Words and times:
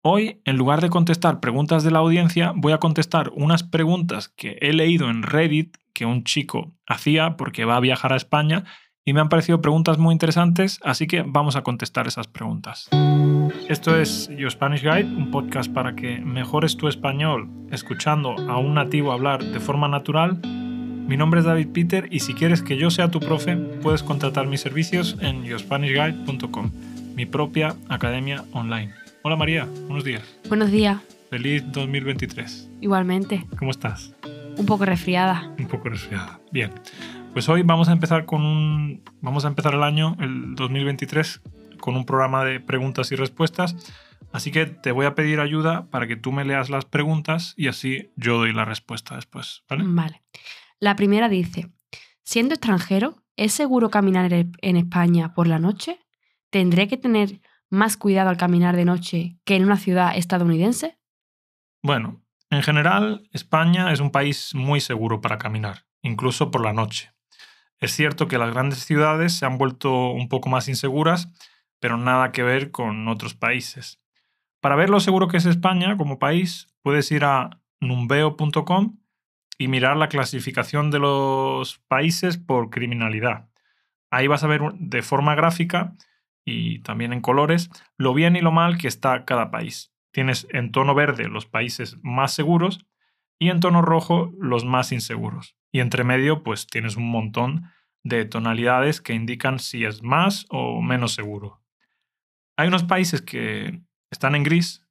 Hoy, 0.00 0.40
en 0.44 0.56
lugar 0.56 0.80
de 0.80 0.90
contestar 0.90 1.40
preguntas 1.40 1.82
de 1.82 1.90
la 1.90 1.98
audiencia, 1.98 2.52
voy 2.54 2.72
a 2.72 2.78
contestar 2.78 3.32
unas 3.34 3.64
preguntas 3.64 4.28
que 4.28 4.56
he 4.60 4.72
leído 4.72 5.10
en 5.10 5.24
Reddit 5.24 5.76
que 5.92 6.06
un 6.06 6.22
chico 6.22 6.72
hacía 6.86 7.36
porque 7.36 7.64
va 7.64 7.76
a 7.76 7.80
viajar 7.80 8.12
a 8.12 8.16
España 8.16 8.64
y 9.04 9.12
me 9.12 9.20
han 9.20 9.28
parecido 9.28 9.60
preguntas 9.60 9.98
muy 9.98 10.12
interesantes, 10.12 10.78
así 10.84 11.08
que 11.08 11.24
vamos 11.26 11.56
a 11.56 11.62
contestar 11.62 12.06
esas 12.06 12.28
preguntas. 12.28 12.88
Esto 13.68 13.98
es 13.98 14.30
Your 14.36 14.52
Spanish 14.52 14.82
Guide, 14.82 15.04
un 15.06 15.32
podcast 15.32 15.72
para 15.72 15.96
que 15.96 16.20
mejores 16.20 16.76
tu 16.76 16.86
español 16.86 17.50
escuchando 17.72 18.36
a 18.48 18.56
un 18.58 18.74
nativo 18.74 19.10
hablar 19.10 19.42
de 19.42 19.58
forma 19.58 19.88
natural. 19.88 20.40
Mi 20.44 21.16
nombre 21.16 21.40
es 21.40 21.46
David 21.46 21.70
Peter 21.72 22.08
y 22.12 22.20
si 22.20 22.34
quieres 22.34 22.62
que 22.62 22.76
yo 22.76 22.90
sea 22.90 23.10
tu 23.10 23.18
profe, 23.18 23.56
puedes 23.56 24.04
contratar 24.04 24.46
mis 24.46 24.60
servicios 24.60 25.16
en 25.20 25.42
yourspanishguide.com, 25.42 26.70
mi 27.16 27.26
propia 27.26 27.74
academia 27.88 28.44
online. 28.52 29.07
Hola 29.28 29.36
María, 29.36 29.68
buenos 29.82 30.04
días. 30.04 30.22
Buenos 30.48 30.70
días. 30.70 31.02
Feliz 31.28 31.62
2023. 31.70 32.70
Igualmente. 32.80 33.44
¿Cómo 33.58 33.70
estás? 33.70 34.14
Un 34.56 34.64
poco 34.64 34.86
resfriada. 34.86 35.54
Un 35.58 35.68
poco 35.68 35.90
resfriada. 35.90 36.40
Bien. 36.50 36.72
Pues 37.34 37.46
hoy 37.50 37.60
vamos 37.60 37.90
a 37.90 37.92
empezar 37.92 38.24
con 38.24 38.40
un 38.40 39.04
vamos 39.20 39.44
a 39.44 39.48
empezar 39.48 39.74
el 39.74 39.82
año 39.82 40.16
el 40.18 40.54
2023 40.54 41.42
con 41.78 41.94
un 41.96 42.06
programa 42.06 42.42
de 42.42 42.58
preguntas 42.58 43.12
y 43.12 43.16
respuestas. 43.16 43.76
Así 44.32 44.50
que 44.50 44.64
te 44.64 44.92
voy 44.92 45.04
a 45.04 45.14
pedir 45.14 45.40
ayuda 45.40 45.90
para 45.90 46.06
que 46.06 46.16
tú 46.16 46.32
me 46.32 46.46
leas 46.46 46.70
las 46.70 46.86
preguntas 46.86 47.52
y 47.54 47.68
así 47.68 48.10
yo 48.16 48.38
doy 48.38 48.54
la 48.54 48.64
respuesta 48.64 49.16
después, 49.16 49.62
¿vale? 49.68 49.84
Vale. 49.86 50.22
La 50.80 50.96
primera 50.96 51.28
dice, 51.28 51.68
siendo 52.22 52.54
extranjero, 52.54 53.22
¿es 53.36 53.52
seguro 53.52 53.90
caminar 53.90 54.32
en 54.32 54.76
España 54.78 55.34
por 55.34 55.48
la 55.48 55.58
noche? 55.58 55.98
¿Tendré 56.48 56.88
que 56.88 56.96
tener 56.96 57.42
más 57.70 57.96
cuidado 57.96 58.30
al 58.30 58.36
caminar 58.36 58.76
de 58.76 58.84
noche 58.84 59.38
que 59.44 59.56
en 59.56 59.64
una 59.64 59.76
ciudad 59.76 60.16
estadounidense? 60.16 60.98
Bueno, 61.82 62.22
en 62.50 62.62
general, 62.62 63.28
España 63.32 63.92
es 63.92 64.00
un 64.00 64.10
país 64.10 64.54
muy 64.54 64.80
seguro 64.80 65.20
para 65.20 65.38
caminar, 65.38 65.86
incluso 66.02 66.50
por 66.50 66.64
la 66.64 66.72
noche. 66.72 67.12
Es 67.78 67.92
cierto 67.92 68.26
que 68.26 68.38
las 68.38 68.52
grandes 68.52 68.84
ciudades 68.84 69.38
se 69.38 69.46
han 69.46 69.58
vuelto 69.58 70.10
un 70.10 70.28
poco 70.28 70.48
más 70.48 70.68
inseguras, 70.68 71.28
pero 71.78 71.96
nada 71.96 72.32
que 72.32 72.42
ver 72.42 72.70
con 72.70 73.06
otros 73.08 73.34
países. 73.34 74.00
Para 74.60 74.76
ver 74.76 74.90
lo 74.90 74.98
seguro 74.98 75.28
que 75.28 75.36
es 75.36 75.46
España 75.46 75.96
como 75.96 76.18
país, 76.18 76.74
puedes 76.82 77.10
ir 77.12 77.24
a 77.24 77.60
numbeo.com 77.80 78.98
y 79.58 79.68
mirar 79.68 79.96
la 79.96 80.08
clasificación 80.08 80.90
de 80.90 80.98
los 80.98 81.78
países 81.86 82.38
por 82.38 82.70
criminalidad. 82.70 83.48
Ahí 84.10 84.26
vas 84.26 84.42
a 84.42 84.48
ver 84.48 84.62
de 84.74 85.02
forma 85.02 85.34
gráfica 85.34 85.94
y 86.48 86.78
también 86.80 87.12
en 87.12 87.20
colores 87.20 87.70
lo 87.96 88.14
bien 88.14 88.36
y 88.36 88.40
lo 88.40 88.52
mal 88.52 88.78
que 88.78 88.88
está 88.88 89.24
cada 89.24 89.50
país. 89.50 89.92
Tienes 90.12 90.46
en 90.50 90.72
tono 90.72 90.94
verde 90.94 91.28
los 91.28 91.46
países 91.46 91.98
más 92.02 92.32
seguros 92.32 92.86
y 93.38 93.50
en 93.50 93.60
tono 93.60 93.82
rojo 93.82 94.32
los 94.38 94.64
más 94.64 94.90
inseguros. 94.92 95.56
Y 95.70 95.80
entre 95.80 96.04
medio 96.04 96.42
pues 96.42 96.66
tienes 96.66 96.96
un 96.96 97.10
montón 97.10 97.70
de 98.02 98.24
tonalidades 98.24 99.00
que 99.00 99.12
indican 99.12 99.58
si 99.58 99.84
es 99.84 100.02
más 100.02 100.46
o 100.48 100.80
menos 100.80 101.12
seguro. 101.12 101.62
Hay 102.56 102.68
unos 102.68 102.84
países 102.84 103.20
que 103.20 103.82
están 104.10 104.34
en 104.34 104.42
gris, 104.42 104.86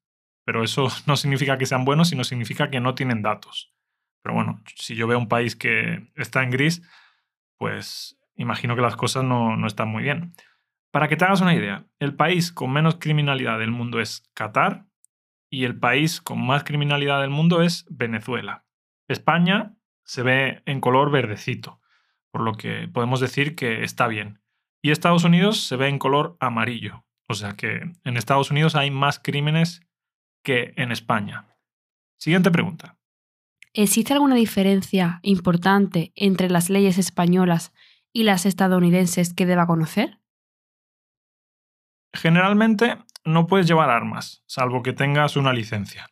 pero 0.46 0.64
eso 0.64 0.90
no 1.08 1.18
significa 1.18 1.58
que 1.58 1.66
sean 1.66 1.86
buenos, 1.86 2.10
sino 2.10 2.24
significa 2.24 2.70
que 2.70 2.80
no 2.80 2.94
tienen 2.94 3.24
datos. 3.24 3.74
Pero 4.22 4.36
bueno, 4.36 4.62
si 4.76 4.96
yo 4.96 5.08
veo 5.08 5.18
un 5.18 5.28
país 5.28 5.56
que 5.56 6.12
está 6.16 6.44
en 6.44 6.52
gris, 6.52 6.82
pues 7.58 8.18
imagino 8.36 8.76
que 8.76 8.82
las 8.82 8.96
cosas 8.96 9.24
no, 9.24 9.58
no 9.58 9.66
están 9.66 9.88
muy 9.88 10.04
bien. 10.04 10.34
Para 10.92 11.08
que 11.08 11.18
te 11.18 11.26
hagas 11.26 11.42
una 11.42 11.56
idea, 11.56 11.86
el 12.00 12.16
país 12.16 12.52
con 12.52 12.72
menos 12.72 12.96
criminalidad 12.96 13.60
del 13.60 13.72
mundo 13.72 14.00
es 14.00 14.24
Qatar 14.34 14.88
y 15.50 15.66
el 15.66 15.78
país 15.78 16.22
con 16.22 16.46
más 16.46 16.64
criminalidad 16.64 17.22
del 17.22 17.30
mundo 17.30 17.62
es 17.62 17.86
Venezuela. 17.90 18.66
España 19.08 19.76
se 20.04 20.24
ve 20.24 20.64
en 20.66 20.82
color 20.82 21.12
verdecito, 21.12 21.82
por 22.32 22.42
lo 22.42 22.54
que 22.54 22.88
podemos 22.88 23.20
decir 23.20 23.56
que 23.56 23.84
está 23.84 24.08
bien. 24.08 24.42
Y 24.82 24.92
Estados 24.92 25.24
Unidos 25.24 25.62
se 25.62 25.76
ve 25.76 25.88
en 25.88 26.00
color 26.00 26.38
amarillo, 26.40 27.06
o 27.28 27.34
sea 27.34 27.54
que 27.54 27.82
en 28.04 28.18
Estados 28.18 28.52
Unidos 28.52 28.76
hay 28.76 28.92
más 28.92 29.20
crímenes 29.20 29.82
que 30.44 30.74
en 30.78 30.92
España. 30.92 31.46
Siguiente 32.18 32.52
pregunta. 32.52 32.98
¿Existe 33.74 34.14
alguna 34.14 34.36
diferencia 34.36 35.20
importante 35.22 36.12
entre 36.16 36.50
las 36.50 36.70
leyes 36.70 36.98
españolas 36.98 37.74
y 38.12 38.24
las 38.24 38.46
estadounidenses 38.46 39.34
que 39.34 39.46
deba 39.46 39.68
conocer? 39.68 40.20
Generalmente 42.14 42.98
no 43.26 43.48
puedes 43.48 43.68
llevar 43.68 43.90
armas, 43.90 44.44
salvo 44.48 44.82
que 44.84 44.94
tengas 44.94 45.36
una 45.36 45.54
licencia. 45.54 46.08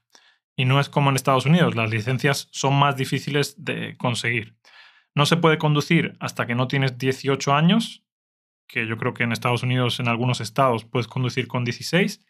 Y 0.56 0.66
no 0.66 0.80
es 0.80 0.90
como 0.90 1.10
en 1.10 1.16
Estados 1.16 1.46
Unidos, 1.46 1.76
las 1.76 1.90
licencias 1.90 2.48
son 2.52 2.76
más 2.76 2.96
difíciles 2.96 3.64
de 3.64 3.96
conseguir. 3.98 4.56
No 5.14 5.26
se 5.26 5.38
puede 5.38 5.58
conducir 5.58 6.16
hasta 6.20 6.46
que 6.46 6.56
no 6.56 6.68
tienes 6.68 6.98
18 6.98 7.54
años, 7.54 8.04
que 8.68 8.88
yo 8.88 8.98
creo 8.98 9.14
que 9.14 9.24
en 9.24 9.32
Estados 9.32 9.64
Unidos, 9.64 10.00
en 10.00 10.08
algunos 10.08 10.42
estados, 10.42 10.86
puedes 10.86 11.08
conducir 11.08 11.48
con 11.48 11.64
16. 11.64 12.26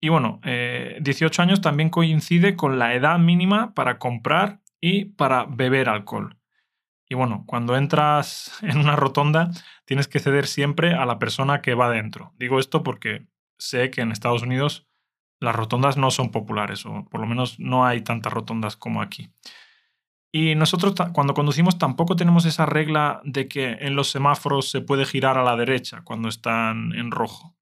Y 0.00 0.08
bueno, 0.08 0.40
18 0.42 0.44
eh, 0.44 1.42
años 1.42 1.60
también 1.60 1.88
coincide 1.88 2.56
con 2.56 2.78
la 2.78 2.94
edad 2.94 3.18
mínima 3.18 3.74
para 3.74 3.98
comprar 3.98 4.60
y 4.80 5.06
para 5.06 5.44
beber 5.44 5.88
alcohol. 5.88 6.36
Y 7.08 7.14
bueno, 7.14 7.44
cuando 7.46 7.76
entras 7.76 8.58
en 8.62 8.78
una 8.78 8.96
rotonda, 8.96 9.50
tienes 9.84 10.08
que 10.08 10.20
ceder 10.20 10.46
siempre 10.46 10.94
a 10.94 11.06
la 11.06 11.18
persona 11.18 11.62
que 11.62 11.74
va 11.74 11.90
dentro. 11.90 12.32
Digo 12.38 12.58
esto 12.58 12.82
porque 12.82 13.26
sé 13.58 13.90
que 13.90 14.00
en 14.00 14.12
Estados 14.12 14.42
Unidos 14.42 14.86
las 15.40 15.54
rotondas 15.54 15.96
no 15.96 16.10
son 16.10 16.30
populares, 16.30 16.86
o 16.86 17.04
por 17.10 17.20
lo 17.20 17.26
menos 17.26 17.58
no 17.58 17.84
hay 17.84 18.00
tantas 18.00 18.32
rotondas 18.32 18.76
como 18.76 19.02
aquí. 19.02 19.30
Y 20.32 20.56
nosotros 20.56 20.94
cuando 21.12 21.34
conducimos 21.34 21.78
tampoco 21.78 22.16
tenemos 22.16 22.44
esa 22.44 22.66
regla 22.66 23.20
de 23.24 23.46
que 23.46 23.76
en 23.80 23.94
los 23.94 24.10
semáforos 24.10 24.68
se 24.68 24.80
puede 24.80 25.04
girar 25.04 25.38
a 25.38 25.44
la 25.44 25.56
derecha 25.56 26.02
cuando 26.02 26.28
están 26.28 26.92
en 26.92 27.12
rojo. 27.12 27.56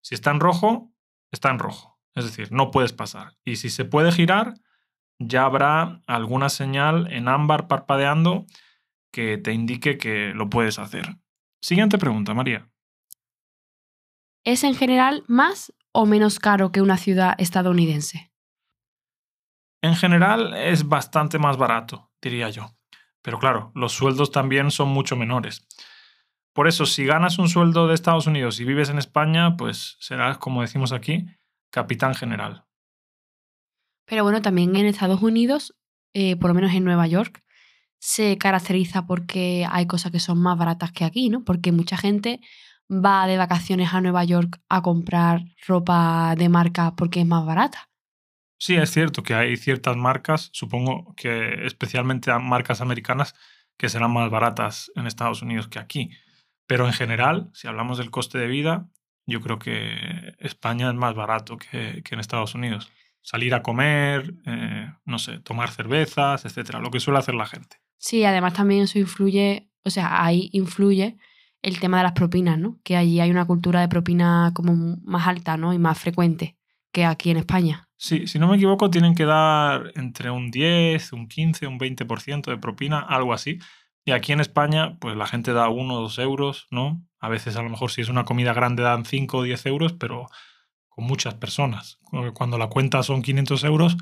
Si 0.00 0.16
está 0.16 0.32
en 0.32 0.40
rojo, 0.40 0.90
está 1.30 1.50
en 1.50 1.60
rojo. 1.60 2.00
Es 2.16 2.24
decir, 2.24 2.50
no 2.50 2.72
puedes 2.72 2.92
pasar. 2.92 3.36
Y 3.44 3.56
si 3.56 3.70
se 3.70 3.84
puede 3.84 4.10
girar, 4.10 4.54
ya 5.18 5.44
habrá 5.44 6.02
alguna 6.06 6.48
señal 6.48 7.12
en 7.12 7.28
ámbar 7.28 7.68
parpadeando 7.68 8.46
que 9.12 9.38
te 9.38 9.52
indique 9.52 9.98
que 9.98 10.32
lo 10.34 10.50
puedes 10.50 10.78
hacer. 10.78 11.16
Siguiente 11.60 11.98
pregunta, 11.98 12.34
María. 12.34 12.68
¿Es 14.44 14.62
en 14.62 14.74
general 14.74 15.24
más 15.26 15.72
o 15.92 16.06
menos 16.06 16.38
caro 16.38 16.70
que 16.70 16.82
una 16.82 16.96
ciudad 16.96 17.34
estadounidense? 17.38 18.30
En 19.82 19.96
general 19.96 20.54
es 20.54 20.88
bastante 20.88 21.38
más 21.38 21.56
barato, 21.56 22.10
diría 22.22 22.50
yo. 22.50 22.76
Pero 23.22 23.38
claro, 23.38 23.72
los 23.74 23.92
sueldos 23.92 24.30
también 24.30 24.70
son 24.70 24.88
mucho 24.88 25.16
menores. 25.16 25.66
Por 26.52 26.68
eso, 26.68 26.86
si 26.86 27.04
ganas 27.04 27.38
un 27.38 27.48
sueldo 27.48 27.86
de 27.86 27.94
Estados 27.94 28.26
Unidos 28.26 28.60
y 28.60 28.64
vives 28.64 28.88
en 28.88 28.98
España, 28.98 29.56
pues 29.56 29.96
serás, 30.00 30.38
como 30.38 30.62
decimos 30.62 30.92
aquí, 30.92 31.26
capitán 31.70 32.14
general. 32.14 32.64
Pero 34.06 34.22
bueno, 34.22 34.40
también 34.40 34.74
en 34.76 34.86
Estados 34.86 35.20
Unidos, 35.22 35.76
eh, 36.14 36.36
por 36.36 36.48
lo 36.48 36.54
menos 36.54 36.72
en 36.72 36.84
Nueva 36.84 37.06
York, 37.06 37.42
se 37.98 38.38
caracteriza 38.38 39.06
porque 39.06 39.66
hay 39.70 39.86
cosas 39.86 40.12
que 40.12 40.20
son 40.20 40.38
más 40.38 40.58
baratas 40.58 40.92
que 40.92 41.04
aquí, 41.04 41.28
¿no? 41.28 41.44
Porque 41.44 41.72
mucha 41.72 41.96
gente 41.96 42.40
va 42.90 43.26
de 43.26 43.36
vacaciones 43.36 43.92
a 43.92 44.00
Nueva 44.00 44.24
York 44.24 44.60
a 44.68 44.82
comprar 44.82 45.42
ropa 45.66 46.34
de 46.36 46.48
marca 46.48 46.94
porque 46.96 47.20
es 47.20 47.26
más 47.26 47.44
barata. 47.44 47.88
Sí, 48.58 48.76
es 48.76 48.90
cierto 48.90 49.22
que 49.22 49.34
hay 49.34 49.56
ciertas 49.56 49.96
marcas, 49.96 50.48
supongo 50.52 51.14
que 51.16 51.66
especialmente 51.66 52.32
marcas 52.38 52.80
americanas, 52.80 53.34
que 53.76 53.90
serán 53.90 54.12
más 54.12 54.30
baratas 54.30 54.90
en 54.94 55.06
Estados 55.06 55.42
Unidos 55.42 55.68
que 55.68 55.78
aquí. 55.78 56.10
Pero 56.66 56.86
en 56.86 56.94
general, 56.94 57.50
si 57.52 57.68
hablamos 57.68 57.98
del 57.98 58.10
coste 58.10 58.38
de 58.38 58.46
vida, 58.46 58.88
yo 59.26 59.40
creo 59.40 59.58
que 59.58 60.34
España 60.38 60.88
es 60.88 60.94
más 60.94 61.14
barato 61.14 61.58
que, 61.58 62.02
en 62.08 62.20
Estados 62.20 62.54
Unidos. 62.54 62.90
Salir 63.20 63.54
a 63.54 63.62
comer, 63.62 64.34
eh, 64.46 64.92
no 65.04 65.18
sé, 65.18 65.40
tomar 65.40 65.70
cervezas, 65.70 66.44
etcétera, 66.44 66.80
lo 66.80 66.90
que 66.90 67.00
suele 67.00 67.18
hacer 67.18 67.34
la 67.34 67.46
gente. 67.46 67.76
Sí, 67.98 68.24
además 68.24 68.54
también 68.54 68.82
eso 68.82 68.98
influye, 68.98 69.70
o 69.84 69.90
sea, 69.90 70.24
ahí 70.24 70.50
influye 70.52 71.16
el 71.62 71.80
tema 71.80 71.96
de 71.98 72.04
las 72.04 72.12
propinas, 72.12 72.58
¿no? 72.58 72.78
Que 72.84 72.96
allí 72.96 73.20
hay 73.20 73.30
una 73.30 73.46
cultura 73.46 73.80
de 73.80 73.88
propina 73.88 74.52
como 74.54 74.98
más 75.04 75.26
alta, 75.26 75.56
¿no? 75.56 75.72
Y 75.72 75.78
más 75.78 75.98
frecuente 75.98 76.56
que 76.92 77.04
aquí 77.04 77.30
en 77.30 77.38
España. 77.38 77.88
Sí, 77.96 78.26
si 78.26 78.38
no 78.38 78.46
me 78.46 78.56
equivoco, 78.56 78.90
tienen 78.90 79.14
que 79.14 79.24
dar 79.24 79.92
entre 79.96 80.30
un 80.30 80.50
10, 80.50 81.12
un 81.12 81.28
15, 81.28 81.66
un 81.66 81.78
20% 81.78 82.50
de 82.50 82.58
propina, 82.58 83.00
algo 83.00 83.32
así. 83.32 83.58
Y 84.04 84.12
aquí 84.12 84.32
en 84.32 84.40
España, 84.40 84.98
pues 85.00 85.16
la 85.16 85.26
gente 85.26 85.52
da 85.52 85.68
1 85.68 85.94
o 85.94 86.00
2 86.02 86.18
euros, 86.18 86.66
¿no? 86.70 87.02
A 87.18 87.28
veces, 87.28 87.56
a 87.56 87.62
lo 87.62 87.70
mejor, 87.70 87.90
si 87.90 88.02
es 88.02 88.08
una 88.08 88.24
comida 88.24 88.52
grande, 88.52 88.82
dan 88.82 89.04
5 89.04 89.38
o 89.38 89.42
10 89.42 89.66
euros, 89.66 89.94
pero 89.94 90.28
con 90.88 91.06
muchas 91.06 91.34
personas. 91.34 91.98
Cuando 92.34 92.58
la 92.58 92.68
cuenta 92.68 93.02
son 93.02 93.22
500 93.22 93.64
euros, 93.64 93.96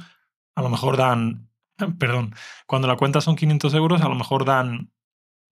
a 0.54 0.62
lo 0.62 0.68
mejor 0.68 0.96
dan 0.96 1.48
perdón, 1.98 2.34
cuando 2.66 2.88
la 2.88 2.96
cuenta 2.96 3.20
son 3.20 3.36
500 3.36 3.74
euros, 3.74 4.02
a 4.02 4.08
lo 4.08 4.14
mejor 4.14 4.44
dan, 4.44 4.92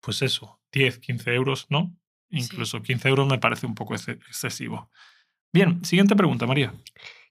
pues 0.01 0.21
eso, 0.21 0.61
10, 0.71 0.99
15 0.99 1.33
euros, 1.33 1.67
¿no? 1.69 1.95
Incluso 2.29 2.81
15 2.81 3.07
euros 3.09 3.27
me 3.27 3.39
parece 3.39 3.65
un 3.65 3.75
poco 3.75 3.95
excesivo. 3.95 4.89
Bien, 5.53 5.83
siguiente 5.85 6.15
pregunta, 6.15 6.45
María. 6.45 6.73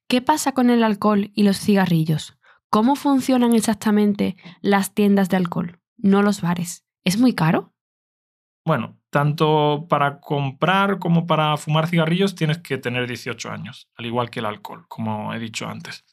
¿Qué 0.09 0.23
pasa 0.23 0.53
con 0.53 0.71
el 0.71 0.83
alcohol 0.83 1.31
y 1.35 1.43
los 1.43 1.59
cigarrillos? 1.59 2.39
¿Cómo 2.71 2.97
funcionan 2.97 3.55
exactamente 3.55 4.37
las 4.61 4.95
tiendas 4.95 5.29
de 5.29 5.37
alcohol, 5.37 5.81
no 5.97 6.23
los 6.23 6.41
bares? 6.41 6.85
¿Es 7.05 7.19
muy 7.19 7.35
caro? 7.35 7.73
Bueno, 8.65 8.99
tanto 9.11 9.87
para 9.89 10.21
comprar 10.21 10.99
como 10.99 11.27
para 11.27 11.57
fumar 11.57 11.87
cigarrillos 11.87 12.35
tienes 12.35 12.59
que 12.59 12.79
tener 12.79 13.07
18 13.07 13.51
años, 13.51 13.89
al 13.97 14.07
igual 14.07 14.29
que 14.29 14.41
el 14.41 14.47
alcohol, 14.47 14.87
como 14.89 15.33
he 15.33 15.39
dicho 15.39 15.69
antes. 15.69 16.05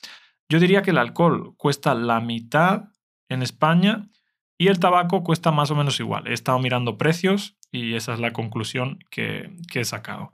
Yo 0.50 0.60
diría 0.60 0.82
que 0.82 0.92
el 0.92 0.98
alcohol 0.98 1.56
cuesta 1.58 1.94
la 1.96 2.20
mitad 2.20 2.90
en 3.30 3.42
España 3.42 4.10
y 4.58 4.68
el 4.68 4.80
tabaco 4.80 5.24
cuesta 5.24 5.52
más 5.52 5.72
o 5.72 5.76
menos 5.76 6.00
igual. 6.00 6.28
He 6.28 6.34
estado 6.34 6.60
mirando 6.60 6.98
precios 6.98 7.58
y 7.72 7.96
esa 7.96 8.14
es 8.14 8.20
la 8.20 8.32
conclusión 8.32 9.00
que, 9.10 9.52
he 9.74 9.84
sacado. 9.84 10.34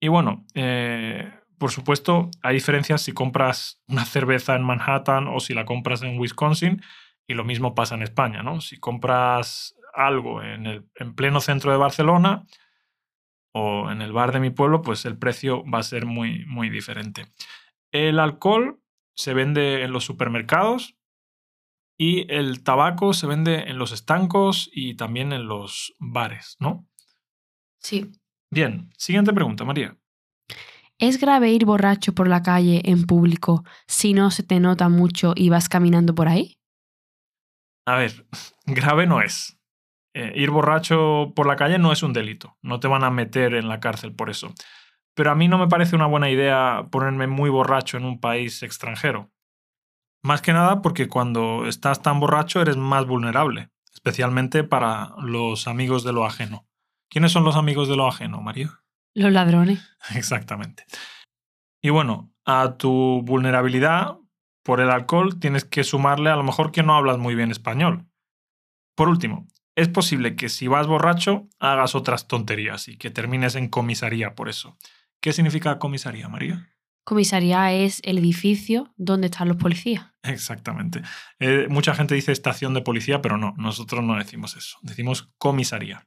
Y 0.00 0.08
bueno, 0.08 0.44
eh, 0.54 1.32
por 1.58 1.70
supuesto, 1.70 2.30
hay 2.42 2.54
diferencias 2.54 3.02
si 3.02 3.12
compras 3.12 3.82
una 3.86 4.04
cerveza 4.04 4.54
en 4.56 4.64
Manhattan 4.64 5.28
o 5.28 5.40
si 5.40 5.54
la 5.54 5.64
compras 5.64 6.02
en 6.02 6.18
Wisconsin 6.18 6.82
y 7.26 7.34
lo 7.34 7.44
mismo 7.44 7.74
pasa 7.74 7.94
en 7.94 8.02
España, 8.02 8.42
¿no? 8.42 8.60
Si 8.60 8.78
compras 8.78 9.76
algo 9.94 10.42
en, 10.42 10.66
en 10.94 11.14
pleno 11.14 11.40
centro 11.40 11.70
de 11.70 11.78
Barcelona 11.78 12.44
o 13.52 13.90
en 13.90 14.02
el 14.02 14.12
bar 14.12 14.32
de 14.32 14.40
mi 14.40 14.50
pueblo, 14.50 14.82
pues 14.82 15.04
el 15.04 15.16
precio 15.16 15.64
va 15.70 15.78
a 15.78 15.84
ser 15.84 16.06
muy, 16.06 16.44
muy 16.46 16.70
diferente. 16.70 17.26
El 17.92 18.18
alcohol 18.18 18.80
se 19.14 19.34
vende 19.34 19.82
en 19.82 19.92
los 19.92 20.04
supermercados 20.04 20.96
y 21.96 22.32
el 22.32 22.62
tabaco 22.62 23.12
se 23.12 23.26
vende 23.26 23.70
en 23.70 23.78
los 23.78 23.92
estancos 23.92 24.70
y 24.72 24.96
también 24.96 25.32
en 25.32 25.46
los 25.46 25.94
bares, 25.98 26.56
¿no? 26.58 26.86
Sí. 27.78 28.10
Bien, 28.50 28.90
siguiente 28.96 29.32
pregunta, 29.32 29.64
María. 29.64 29.96
¿Es 30.98 31.20
grave 31.20 31.50
ir 31.50 31.64
borracho 31.64 32.14
por 32.14 32.28
la 32.28 32.42
calle 32.42 32.82
en 32.84 33.04
público 33.04 33.64
si 33.86 34.14
no 34.14 34.30
se 34.30 34.42
te 34.42 34.60
nota 34.60 34.88
mucho 34.88 35.32
y 35.36 35.48
vas 35.48 35.68
caminando 35.68 36.14
por 36.14 36.28
ahí? 36.28 36.56
A 37.86 37.96
ver, 37.96 38.26
grave 38.66 39.06
no 39.06 39.20
es. 39.20 39.58
Eh, 40.14 40.32
ir 40.36 40.50
borracho 40.50 41.32
por 41.34 41.46
la 41.46 41.56
calle 41.56 41.78
no 41.78 41.90
es 41.92 42.02
un 42.02 42.12
delito. 42.12 42.56
No 42.62 42.78
te 42.78 42.86
van 42.86 43.02
a 43.02 43.10
meter 43.10 43.54
en 43.54 43.68
la 43.68 43.80
cárcel 43.80 44.14
por 44.14 44.30
eso. 44.30 44.54
Pero 45.14 45.30
a 45.30 45.34
mí 45.34 45.48
no 45.48 45.58
me 45.58 45.68
parece 45.68 45.96
una 45.96 46.06
buena 46.06 46.30
idea 46.30 46.84
ponerme 46.90 47.26
muy 47.26 47.50
borracho 47.50 47.96
en 47.96 48.04
un 48.04 48.20
país 48.20 48.62
extranjero. 48.62 49.30
Más 50.22 50.42
que 50.42 50.52
nada 50.52 50.82
porque 50.82 51.08
cuando 51.08 51.66
estás 51.66 52.02
tan 52.02 52.18
borracho 52.18 52.60
eres 52.60 52.76
más 52.76 53.06
vulnerable, 53.06 53.70
especialmente 53.92 54.64
para 54.64 55.12
los 55.18 55.68
amigos 55.68 56.02
de 56.02 56.12
lo 56.12 56.24
ajeno. 56.24 56.66
¿Quiénes 57.10 57.32
son 57.32 57.44
los 57.44 57.56
amigos 57.56 57.88
de 57.88 57.96
lo 57.96 58.08
ajeno, 58.08 58.40
Mario? 58.40 58.80
Los 59.14 59.32
ladrones. 59.32 59.80
Exactamente. 60.14 60.84
Y 61.82 61.90
bueno, 61.90 62.32
a 62.44 62.76
tu 62.76 63.22
vulnerabilidad 63.22 64.18
por 64.64 64.80
el 64.80 64.90
alcohol 64.90 65.38
tienes 65.38 65.64
que 65.64 65.84
sumarle 65.84 66.30
a 66.30 66.36
lo 66.36 66.42
mejor 66.42 66.72
que 66.72 66.82
no 66.82 66.96
hablas 66.96 67.18
muy 67.18 67.34
bien 67.34 67.50
español. 67.50 68.06
Por 68.96 69.08
último, 69.08 69.46
es 69.76 69.88
posible 69.88 70.36
que 70.36 70.48
si 70.48 70.68
vas 70.68 70.86
borracho 70.86 71.48
hagas 71.58 71.94
otras 71.94 72.26
tonterías 72.26 72.88
y 72.88 72.96
que 72.96 73.10
termines 73.10 73.56
en 73.56 73.68
comisaría 73.68 74.34
por 74.34 74.48
eso. 74.48 74.76
¿Qué 75.24 75.32
significa 75.32 75.78
comisaría, 75.78 76.28
María? 76.28 76.68
Comisaría 77.02 77.72
es 77.72 78.02
el 78.04 78.18
edificio 78.18 78.92
donde 78.98 79.28
están 79.28 79.48
los 79.48 79.56
policías. 79.56 80.12
Exactamente. 80.22 81.00
Eh, 81.38 81.66
mucha 81.70 81.94
gente 81.94 82.14
dice 82.14 82.30
estación 82.30 82.74
de 82.74 82.82
policía, 82.82 83.22
pero 83.22 83.38
no, 83.38 83.54
nosotros 83.56 84.04
no 84.04 84.16
decimos 84.16 84.54
eso, 84.54 84.76
decimos 84.82 85.32
comisaría. 85.38 86.06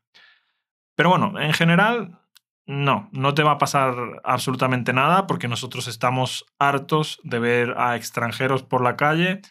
Pero 0.95 1.09
bueno, 1.09 1.33
en 1.41 1.51
general, 1.53 2.19
no, 2.67 3.09
no 3.11 3.33
te 3.33 3.41
va 3.41 3.53
a 3.53 3.57
pasar 3.57 3.95
absolutamente 4.23 4.93
nada 4.93 5.25
porque 5.25 5.47
nosotros 5.47 5.87
estamos 5.87 6.45
hartos 6.59 7.19
de 7.23 7.39
ver 7.39 7.73
a 7.75 7.95
extranjeros 7.95 8.61
por 8.61 8.83
la 8.83 8.97
calle, 8.97 9.41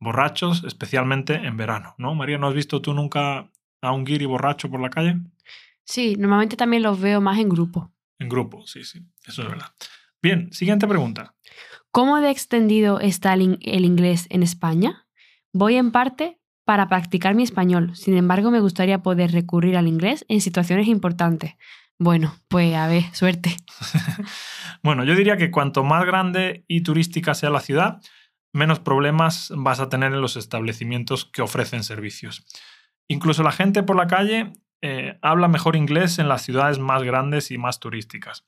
borrachos, 0.00 0.64
especialmente 0.64 1.34
en 1.34 1.58
verano, 1.58 1.94
¿no? 1.98 2.14
María, 2.14 2.38
¿no 2.38 2.48
has 2.48 2.54
visto 2.54 2.80
tú 2.80 2.94
nunca 2.94 3.50
a 3.82 3.92
un 3.92 4.04
guiri 4.04 4.24
borracho 4.24 4.70
por 4.70 4.80
la 4.80 4.88
calle? 4.88 5.18
Sí, 5.84 6.16
normalmente 6.18 6.56
también 6.56 6.82
los 6.82 6.98
veo 6.98 7.20
más 7.20 7.38
en 7.38 7.50
grupo. 7.50 7.92
En 8.20 8.28
grupo, 8.28 8.64
sí, 8.66 8.84
sí, 8.84 9.00
eso 9.26 9.42
es 9.42 9.48
verdad. 9.48 9.66
Bien, 10.22 10.52
siguiente 10.52 10.86
pregunta. 10.86 11.34
¿Cómo 11.90 12.20
de 12.20 12.30
extendido 12.30 13.00
está 13.00 13.32
el, 13.34 13.58
inglés 13.60 14.26
en 14.30 14.42
España? 14.42 15.08
Voy 15.52 15.76
en 15.76 15.90
parte 15.90 16.38
para 16.64 16.88
practicar 16.88 17.34
mi 17.34 17.42
español, 17.42 17.96
sin 17.96 18.16
embargo 18.16 18.50
me 18.52 18.60
gustaría 18.60 19.02
poder 19.02 19.32
recurrir 19.32 19.76
al 19.76 19.88
inglés 19.88 20.24
en 20.28 20.40
situaciones 20.40 20.86
importantes. 20.86 21.54
Bueno, 21.98 22.36
pues 22.48 22.74
a 22.76 22.86
ver, 22.86 23.04
suerte. 23.12 23.56
bueno, 24.82 25.02
yo 25.04 25.16
diría 25.16 25.36
que 25.36 25.50
cuanto 25.50 25.82
más 25.82 26.04
grande 26.06 26.64
y 26.68 26.82
turística 26.82 27.34
sea 27.34 27.50
la 27.50 27.60
ciudad, 27.60 28.00
menos 28.52 28.78
problemas 28.78 29.52
vas 29.56 29.80
a 29.80 29.88
tener 29.88 30.12
en 30.12 30.20
los 30.20 30.36
establecimientos 30.36 31.24
que 31.24 31.42
ofrecen 31.42 31.82
servicios. 31.82 32.46
Incluso 33.08 33.42
la 33.42 33.52
gente 33.52 33.82
por 33.82 33.96
la 33.96 34.06
calle 34.06 34.52
eh, 34.82 35.18
habla 35.22 35.48
mejor 35.48 35.76
inglés 35.76 36.18
en 36.18 36.28
las 36.28 36.42
ciudades 36.42 36.78
más 36.78 37.02
grandes 37.02 37.50
y 37.50 37.58
más 37.58 37.80
turísticas. 37.80 38.44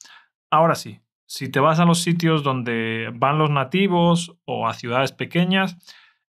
Ahora 0.50 0.74
sí, 0.74 1.00
si 1.26 1.48
te 1.48 1.60
vas 1.60 1.78
a 1.78 1.84
los 1.84 2.02
sitios 2.02 2.42
donde 2.42 3.10
van 3.14 3.38
los 3.38 3.50
nativos 3.50 4.36
o 4.44 4.68
a 4.68 4.74
ciudades 4.74 5.12
pequeñas, 5.12 5.76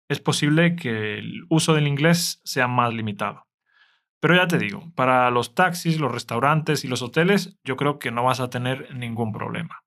es 0.09 0.19
posible 0.19 0.75
que 0.75 1.19
el 1.19 1.45
uso 1.49 1.73
del 1.73 1.87
inglés 1.87 2.41
sea 2.43 2.67
más 2.67 2.93
limitado. 2.93 3.47
Pero 4.19 4.35
ya 4.35 4.47
te 4.47 4.59
digo, 4.59 4.91
para 4.95 5.31
los 5.31 5.55
taxis, 5.55 5.99
los 5.99 6.11
restaurantes 6.11 6.83
y 6.83 6.87
los 6.87 7.01
hoteles, 7.01 7.57
yo 7.63 7.75
creo 7.75 7.97
que 7.97 8.11
no 8.11 8.23
vas 8.23 8.39
a 8.39 8.49
tener 8.49 8.93
ningún 8.95 9.31
problema. 9.31 9.83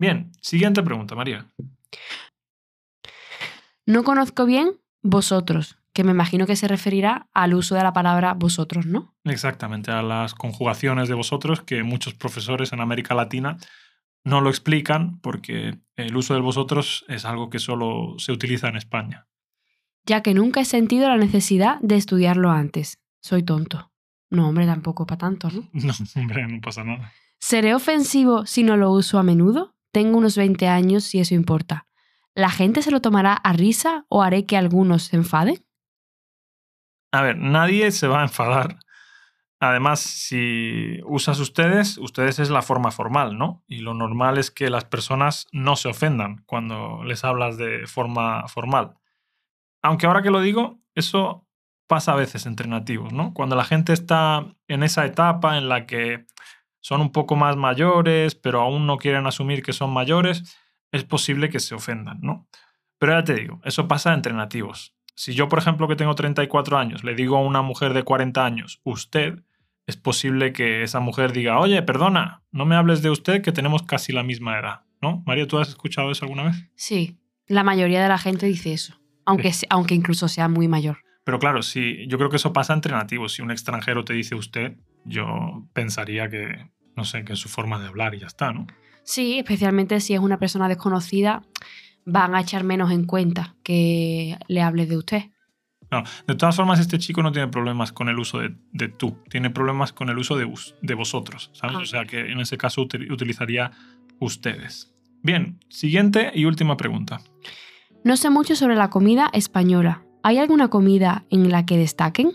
Bien, 0.00 0.32
siguiente 0.40 0.82
pregunta, 0.82 1.14
María. 1.14 1.46
No 3.86 4.02
conozco 4.02 4.46
bien 4.46 4.80
vosotros 5.02 5.78
que 5.94 6.04
me 6.04 6.10
imagino 6.10 6.46
que 6.46 6.56
se 6.56 6.68
referirá 6.68 7.28
al 7.32 7.54
uso 7.54 7.76
de 7.76 7.82
la 7.84 7.92
palabra 7.92 8.34
vosotros, 8.34 8.84
¿no? 8.84 9.14
Exactamente, 9.24 9.92
a 9.92 10.02
las 10.02 10.34
conjugaciones 10.34 11.08
de 11.08 11.14
vosotros 11.14 11.62
que 11.62 11.84
muchos 11.84 12.14
profesores 12.14 12.72
en 12.72 12.80
América 12.80 13.14
Latina 13.14 13.56
no 14.24 14.40
lo 14.40 14.50
explican 14.50 15.20
porque 15.20 15.78
el 15.94 16.16
uso 16.16 16.34
del 16.34 16.42
vosotros 16.42 17.04
es 17.08 17.24
algo 17.24 17.48
que 17.48 17.60
solo 17.60 18.16
se 18.18 18.32
utiliza 18.32 18.68
en 18.68 18.76
España. 18.76 19.28
Ya 20.04 20.20
que 20.22 20.34
nunca 20.34 20.60
he 20.60 20.64
sentido 20.64 21.08
la 21.08 21.16
necesidad 21.16 21.78
de 21.80 21.94
estudiarlo 21.94 22.50
antes. 22.50 22.98
Soy 23.20 23.44
tonto. 23.44 23.92
No, 24.30 24.48
hombre, 24.48 24.66
tampoco 24.66 25.06
para 25.06 25.18
tanto, 25.18 25.48
¿no? 25.50 25.68
No, 25.72 25.92
hombre, 26.16 26.46
no 26.48 26.60
pasa 26.60 26.82
nada. 26.82 27.12
¿Seré 27.38 27.72
ofensivo 27.72 28.46
si 28.46 28.64
no 28.64 28.76
lo 28.76 28.90
uso 28.90 29.18
a 29.18 29.22
menudo? 29.22 29.76
Tengo 29.92 30.18
unos 30.18 30.36
20 30.36 30.66
años 30.66 31.14
y 31.14 31.20
eso 31.20 31.34
importa. 31.34 31.86
¿La 32.34 32.50
gente 32.50 32.82
se 32.82 32.90
lo 32.90 33.00
tomará 33.00 33.34
a 33.34 33.52
risa 33.52 34.06
o 34.08 34.22
haré 34.22 34.44
que 34.44 34.56
algunos 34.56 35.04
se 35.04 35.16
enfaden? 35.16 35.64
A 37.14 37.22
ver, 37.22 37.38
nadie 37.38 37.92
se 37.92 38.08
va 38.08 38.18
a 38.18 38.24
enfadar. 38.24 38.80
Además, 39.60 40.00
si 40.00 40.98
usas 41.04 41.38
ustedes, 41.38 41.96
ustedes 41.96 42.40
es 42.40 42.50
la 42.50 42.60
forma 42.60 42.90
formal, 42.90 43.38
¿no? 43.38 43.62
Y 43.68 43.78
lo 43.82 43.94
normal 43.94 44.36
es 44.36 44.50
que 44.50 44.68
las 44.68 44.84
personas 44.84 45.46
no 45.52 45.76
se 45.76 45.86
ofendan 45.86 46.42
cuando 46.44 47.04
les 47.04 47.22
hablas 47.22 47.56
de 47.56 47.86
forma 47.86 48.48
formal. 48.48 48.96
Aunque 49.80 50.06
ahora 50.06 50.22
que 50.22 50.32
lo 50.32 50.40
digo, 50.40 50.80
eso 50.96 51.46
pasa 51.86 52.14
a 52.14 52.16
veces 52.16 52.46
entre 52.46 52.66
nativos, 52.66 53.12
¿no? 53.12 53.32
Cuando 53.32 53.54
la 53.54 53.64
gente 53.64 53.92
está 53.92 54.52
en 54.66 54.82
esa 54.82 55.06
etapa 55.06 55.56
en 55.56 55.68
la 55.68 55.86
que 55.86 56.26
son 56.80 57.00
un 57.00 57.12
poco 57.12 57.36
más 57.36 57.54
mayores, 57.54 58.34
pero 58.34 58.60
aún 58.60 58.88
no 58.88 58.96
quieren 58.96 59.28
asumir 59.28 59.62
que 59.62 59.72
son 59.72 59.92
mayores, 59.92 60.58
es 60.90 61.04
posible 61.04 61.48
que 61.48 61.60
se 61.60 61.76
ofendan, 61.76 62.18
¿no? 62.22 62.48
Pero 62.98 63.12
ya 63.12 63.22
te 63.22 63.34
digo, 63.34 63.60
eso 63.62 63.86
pasa 63.86 64.12
entre 64.14 64.32
nativos. 64.32 64.93
Si 65.14 65.34
yo, 65.34 65.48
por 65.48 65.58
ejemplo, 65.58 65.88
que 65.88 65.96
tengo 65.96 66.14
34 66.14 66.76
años, 66.76 67.04
le 67.04 67.14
digo 67.14 67.36
a 67.36 67.42
una 67.42 67.62
mujer 67.62 67.94
de 67.94 68.02
40 68.02 68.44
años, 68.44 68.80
usted, 68.84 69.42
es 69.86 69.96
posible 69.96 70.52
que 70.52 70.82
esa 70.82 71.00
mujer 71.00 71.32
diga, 71.32 71.58
oye, 71.58 71.80
perdona, 71.82 72.42
no 72.50 72.66
me 72.66 72.74
hables 72.74 73.02
de 73.02 73.10
usted, 73.10 73.42
que 73.42 73.52
tenemos 73.52 73.82
casi 73.82 74.12
la 74.12 74.22
misma 74.22 74.58
edad. 74.58 74.80
¿No? 75.02 75.22
María, 75.26 75.46
¿tú 75.46 75.58
has 75.58 75.68
escuchado 75.68 76.10
eso 76.10 76.24
alguna 76.24 76.44
vez? 76.44 76.70
Sí, 76.76 77.18
la 77.46 77.62
mayoría 77.62 78.02
de 78.02 78.08
la 78.08 78.16
gente 78.16 78.46
dice 78.46 78.72
eso, 78.72 78.98
aunque, 79.26 79.52
aunque 79.68 79.94
incluso 79.94 80.28
sea 80.28 80.48
muy 80.48 80.66
mayor. 80.66 80.98
Pero 81.24 81.38
claro, 81.38 81.62
sí, 81.62 82.06
yo 82.08 82.16
creo 82.16 82.30
que 82.30 82.36
eso 82.36 82.54
pasa 82.54 82.72
entre 82.72 82.92
nativos. 82.92 83.34
Si 83.34 83.42
un 83.42 83.50
extranjero 83.50 84.04
te 84.04 84.14
dice 84.14 84.34
usted, 84.34 84.78
yo 85.04 85.66
pensaría 85.74 86.30
que, 86.30 86.70
no 86.96 87.04
sé, 87.04 87.24
que 87.24 87.34
es 87.34 87.38
su 87.38 87.50
forma 87.50 87.78
de 87.78 87.86
hablar 87.86 88.14
y 88.14 88.20
ya 88.20 88.26
está, 88.26 88.52
¿no? 88.52 88.66
Sí, 89.02 89.38
especialmente 89.38 90.00
si 90.00 90.14
es 90.14 90.20
una 90.20 90.38
persona 90.38 90.68
desconocida 90.68 91.42
van 92.04 92.34
a 92.34 92.40
echar 92.40 92.64
menos 92.64 92.90
en 92.90 93.04
cuenta 93.04 93.56
que 93.62 94.36
le 94.48 94.62
hable 94.62 94.86
de 94.86 94.96
usted. 94.96 95.22
No, 95.90 96.02
de 96.26 96.34
todas 96.34 96.56
formas, 96.56 96.80
este 96.80 96.98
chico 96.98 97.22
no 97.22 97.30
tiene 97.30 97.48
problemas 97.48 97.92
con 97.92 98.08
el 98.08 98.18
uso 98.18 98.40
de, 98.40 98.88
tú, 98.88 99.18
tiene 99.28 99.50
problemas 99.50 99.92
con 99.92 100.08
el 100.08 100.18
uso 100.18 100.36
de, 100.36 100.52
de 100.82 100.94
vosotros, 100.94 101.50
¿sabes? 101.52 101.76
Ah. 101.76 101.80
O 101.80 101.86
sea 101.86 102.04
que 102.04 102.32
en 102.32 102.40
ese 102.40 102.58
caso 102.58 102.82
utilizaría 102.82 103.70
ustedes. 104.18 104.92
Bien, 105.22 105.60
siguiente 105.68 106.32
y 106.34 106.44
última 106.44 106.76
pregunta. 106.76 107.20
No 108.02 108.16
sé 108.16 108.28
mucho 108.30 108.56
sobre 108.56 108.76
la 108.76 108.90
comida 108.90 109.30
española. 109.32 110.04
¿Hay 110.22 110.38
alguna 110.38 110.68
comida 110.68 111.24
en 111.30 111.50
la 111.50 111.64
que 111.64 111.76
destaquen? 111.76 112.32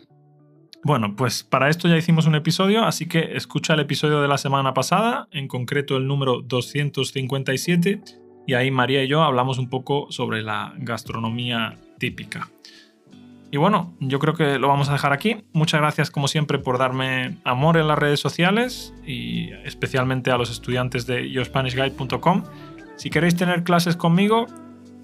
Bueno, 0.83 1.15
pues 1.15 1.43
para 1.43 1.69
esto 1.69 1.87
ya 1.87 1.97
hicimos 1.97 2.25
un 2.25 2.35
episodio, 2.35 2.85
así 2.85 3.07
que 3.07 3.35
escucha 3.35 3.73
el 3.73 3.81
episodio 3.81 4.21
de 4.21 4.27
la 4.27 4.37
semana 4.37 4.73
pasada, 4.73 5.27
en 5.31 5.47
concreto 5.47 5.97
el 5.97 6.07
número 6.07 6.41
257, 6.41 8.01
y 8.49 8.55
ahí 8.55 8.71
María 8.71 9.03
y 9.03 9.07
yo 9.07 9.21
hablamos 9.21 9.59
un 9.59 9.69
poco 9.69 10.07
sobre 10.09 10.41
la 10.41 10.73
gastronomía 10.77 11.77
típica. 11.99 12.49
Y 13.51 13.57
bueno, 13.57 13.93
yo 13.99 14.17
creo 14.17 14.33
que 14.33 14.57
lo 14.57 14.67
vamos 14.67 14.89
a 14.89 14.93
dejar 14.93 15.13
aquí. 15.13 15.43
Muchas 15.53 15.81
gracias 15.81 16.09
como 16.09 16.27
siempre 16.27 16.57
por 16.57 16.79
darme 16.79 17.37
amor 17.43 17.77
en 17.77 17.87
las 17.87 17.99
redes 17.99 18.19
sociales 18.19 18.91
y 19.05 19.51
especialmente 19.65 20.31
a 20.31 20.37
los 20.39 20.49
estudiantes 20.49 21.05
de 21.05 21.29
yourspanishguide.com. 21.29 22.43
Si 22.95 23.11
queréis 23.11 23.35
tener 23.35 23.63
clases 23.63 23.95
conmigo, 23.95 24.47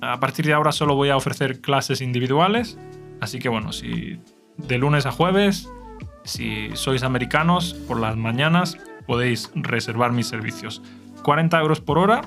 a 0.02 0.20
partir 0.20 0.48
de 0.48 0.54
ahora 0.54 0.72
solo 0.72 0.96
voy 0.96 1.10
a 1.10 1.16
ofrecer 1.16 1.62
clases 1.62 2.02
individuales. 2.02 2.80
Así 3.22 3.38
que 3.38 3.50
bueno, 3.50 3.74
si 3.74 4.18
de 4.58 4.78
lunes 4.80 5.06
a 5.06 5.12
jueves, 5.12 5.70
si 6.24 6.70
sois 6.74 7.04
americanos, 7.04 7.76
por 7.88 8.00
las 8.00 8.18
mañanas 8.18 8.80
podéis 9.06 9.52
reservar 9.54 10.14
mis 10.14 10.26
servicios. 10.26 10.82
40 11.22 11.60
euros 11.60 11.80
por 11.80 12.00
hora 12.00 12.22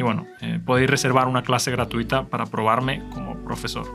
y 0.00 0.02
bueno, 0.02 0.26
eh, 0.40 0.58
podéis 0.64 0.88
reservar 0.88 1.28
una 1.28 1.42
clase 1.42 1.70
gratuita 1.70 2.24
para 2.24 2.46
probarme 2.46 3.02
como 3.12 3.36
profesor. 3.44 3.86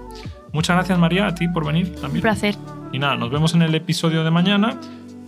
Muchas 0.54 0.76
gracias 0.76 1.00
María 1.00 1.26
a 1.26 1.34
ti 1.34 1.48
por 1.48 1.66
venir 1.66 1.96
también. 1.96 2.18
Un 2.18 2.22
placer. 2.22 2.56
Y 2.94 3.00
nada, 3.00 3.16
nos 3.16 3.32
vemos 3.32 3.56
en 3.56 3.64
el 3.64 3.74
episodio 3.74 4.24
de 4.24 4.30
mañana 4.30 4.80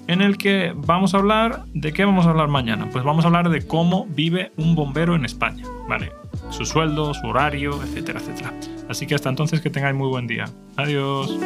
en 0.06 0.22
el 0.22 0.38
que 0.38 0.74
vamos 0.76 1.16
a 1.16 1.18
hablar 1.18 1.66
de 1.74 1.94
qué 1.94 2.06
vamos 2.06 2.28
a 2.28 2.30
hablar 2.30 2.48
mañana. 2.48 2.88
Pues 2.92 3.04
vamos 3.04 3.26
a 3.26 3.28
hablar 3.28 3.50
de 3.50 3.66
cómo 3.66 4.06
vive 4.10 4.52
un 4.56 4.76
bombero 4.76 5.16
en 5.16 5.26
España, 5.26 5.64
¿vale? 5.90 6.12
Su 6.52 6.64
sueldo, 6.64 7.12
su 7.16 7.26
horario, 7.26 7.82
etcétera, 7.82 8.20
etcétera. 8.20 8.54
Así 8.88 9.08
que 9.08 9.16
hasta 9.16 9.30
entonces 9.30 9.60
que 9.60 9.72
tengáis 9.72 9.96
muy 9.96 10.10
buen 10.10 10.28
día. 10.28 10.46
Adiós. 10.76 11.40